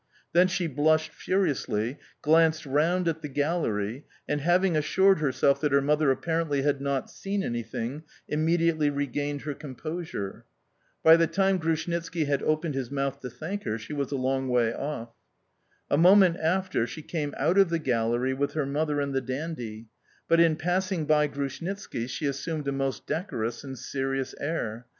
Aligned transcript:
Then 0.33 0.47
she 0.47 0.65
blushed 0.65 1.11
furiously, 1.11 1.99
glanced 2.23 2.65
round 2.65 3.07
at 3.07 3.21
the 3.21 3.27
gallery, 3.27 4.03
and, 4.27 4.41
having 4.41 4.75
assured 4.75 5.19
herself 5.19 5.61
that 5.61 5.71
her 5.71 5.79
mother 5.79 6.09
apparently 6.09 6.63
had 6.63 6.81
not 6.81 7.11
seen 7.11 7.43
anything, 7.43 8.01
immediately 8.27 8.89
regained 8.89 9.41
her 9.43 9.53
composure. 9.53 10.45
By 11.03 11.17
the 11.17 11.27
time 11.27 11.59
Grushnitski 11.59 12.25
had 12.25 12.41
opened 12.41 12.73
his 12.73 12.89
mouth 12.89 13.19
to 13.19 13.29
thank 13.29 13.63
her 13.65 13.77
she 13.77 13.93
was 13.93 14.11
a 14.11 14.15
long 14.15 14.49
way 14.49 14.73
off. 14.73 15.09
A 15.91 15.99
moment 15.99 16.37
after, 16.37 16.87
she 16.87 17.03
came 17.03 17.35
out 17.37 17.59
of 17.59 17.69
the 17.69 17.77
gallery 17.77 18.33
with 18.33 18.53
her 18.53 18.65
mother 18.65 18.99
and 19.01 19.13
the 19.13 19.21
dandy, 19.21 19.85
but, 20.27 20.39
in 20.39 20.55
passing 20.55 21.05
by 21.05 21.27
Grushnitski, 21.27 22.07
she 22.09 22.25
assumed 22.25 22.67
a 22.67 22.71
most 22.71 23.05
decorous 23.05 23.63
and 23.63 23.77
serious 23.77 24.33
air. 24.39 24.87